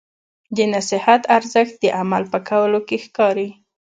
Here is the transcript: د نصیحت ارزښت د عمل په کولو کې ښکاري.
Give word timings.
د 0.55 0.57
نصیحت 0.73 1.21
ارزښت 1.37 1.75
د 1.83 1.85
عمل 1.99 2.23
په 2.31 2.39
کولو 2.49 2.79
کې 2.87 2.97
ښکاري. 3.05 3.49